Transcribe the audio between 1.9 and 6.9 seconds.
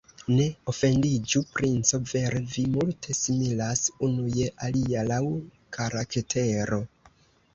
vere, vi multe similas unu je alia laŭ karaktero.